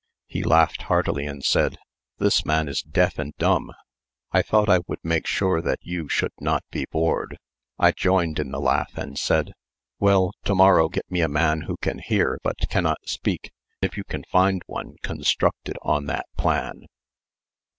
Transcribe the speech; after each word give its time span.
He 0.25 0.41
laughed 0.41 0.81
heartily 0.81 1.27
and 1.27 1.43
said: 1.45 1.77
"This 2.17 2.43
man 2.43 2.67
is 2.67 2.81
deaf 2.81 3.19
and 3.19 3.35
dumb. 3.37 3.71
I 4.31 4.41
thought 4.41 4.67
I 4.67 4.79
would 4.87 4.97
make 5.03 5.27
sure 5.27 5.61
that 5.61 5.77
you 5.83 6.09
should 6.09 6.31
not 6.39 6.63
be 6.71 6.87
bored." 6.89 7.37
I 7.77 7.91
joined 7.91 8.39
in 8.39 8.49
the 8.49 8.59
laugh 8.59 8.97
and 8.97 9.15
said: 9.15 9.53
"Well, 9.99 10.31
to 10.45 10.55
morrow 10.55 10.89
get 10.89 11.05
me 11.11 11.21
a 11.21 11.27
man 11.27 11.65
who 11.67 11.77
can 11.83 11.99
hear 11.99 12.39
but 12.41 12.57
cannot 12.67 13.07
speak, 13.07 13.51
if 13.83 13.95
you 13.95 14.03
can 14.03 14.23
find 14.31 14.63
one 14.65 14.95
constructed 15.03 15.77
on 15.83 16.07
that 16.07 16.25
plan." 16.35 16.87